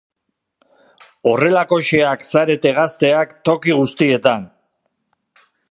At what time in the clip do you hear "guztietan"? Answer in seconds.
3.83-4.49